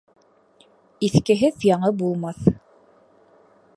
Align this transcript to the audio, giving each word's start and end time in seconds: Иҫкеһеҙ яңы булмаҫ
Иҫкеһеҙ 1.09 1.67
яңы 1.71 1.93
булмаҫ 2.03 2.41